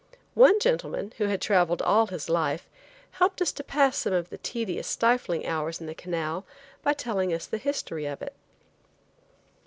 [0.33, 2.67] One gentleman, who had traveled all his life,
[3.11, 6.43] helped us to pass some of the tedious, stifling hours in the canal
[6.81, 8.33] by telling us the history of it.